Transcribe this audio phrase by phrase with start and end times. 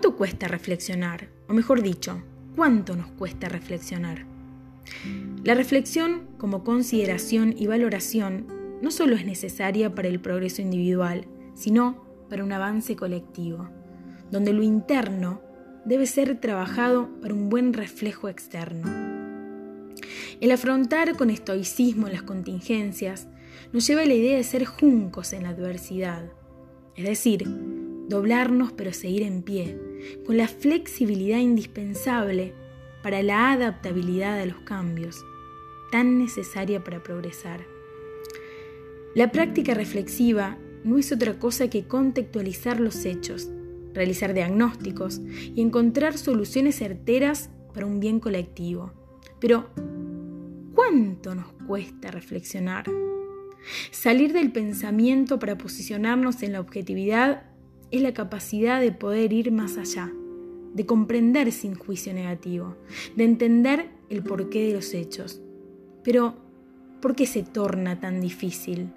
[0.00, 1.28] ¿Cuánto cuesta reflexionar?
[1.46, 2.22] O mejor dicho,
[2.56, 4.24] ¿cuánto nos cuesta reflexionar?
[5.44, 8.46] La reflexión como consideración y valoración
[8.80, 13.68] no solo es necesaria para el progreso individual, sino para un avance colectivo,
[14.30, 15.42] donde lo interno
[15.84, 18.88] debe ser trabajado para un buen reflejo externo.
[20.40, 23.28] El afrontar con estoicismo las contingencias
[23.70, 26.24] nos lleva a la idea de ser juncos en la adversidad,
[26.96, 27.44] es decir,
[28.08, 29.89] doblarnos pero seguir en pie,
[30.26, 32.54] con la flexibilidad indispensable
[33.02, 35.24] para la adaptabilidad a los cambios,
[35.90, 37.60] tan necesaria para progresar.
[39.14, 43.48] La práctica reflexiva no es otra cosa que contextualizar los hechos,
[43.92, 45.20] realizar diagnósticos
[45.54, 48.92] y encontrar soluciones certeras para un bien colectivo.
[49.40, 49.70] Pero,
[50.74, 52.84] ¿cuánto nos cuesta reflexionar?
[53.90, 57.49] Salir del pensamiento para posicionarnos en la objetividad
[57.90, 60.12] es la capacidad de poder ir más allá,
[60.74, 62.76] de comprender sin juicio negativo,
[63.16, 65.42] de entender el porqué de los hechos.
[66.02, 66.36] Pero,
[67.00, 68.88] ¿por qué se torna tan difícil?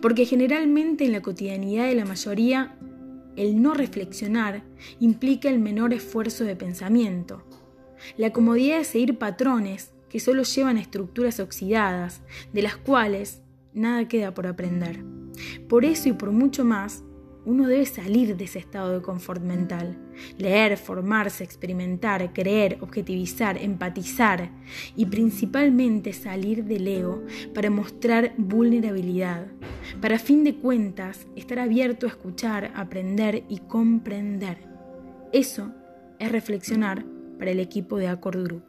[0.00, 2.76] Porque generalmente en la cotidianidad de la mayoría,
[3.36, 4.62] el no reflexionar
[5.00, 7.44] implica el menor esfuerzo de pensamiento,
[8.16, 13.42] la comodidad de seguir patrones que solo llevan estructuras oxidadas, de las cuales
[13.74, 15.04] nada queda por aprender.
[15.68, 17.04] Por eso y por mucho más,
[17.48, 19.96] uno debe salir de ese estado de confort mental,
[20.36, 24.50] leer, formarse, experimentar, creer, objetivizar, empatizar
[24.94, 29.46] y principalmente salir del ego para mostrar vulnerabilidad,
[30.02, 34.58] para fin de cuentas estar abierto a escuchar, aprender y comprender.
[35.32, 35.72] Eso
[36.18, 37.06] es reflexionar
[37.38, 38.67] para el equipo de Accord Group.